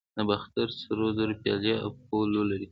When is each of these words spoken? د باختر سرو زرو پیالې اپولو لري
د 0.17 0.19
باختر 0.29 0.67
سرو 0.81 1.07
زرو 1.17 1.35
پیالې 1.43 1.73
اپولو 1.87 2.41
لري 2.51 2.67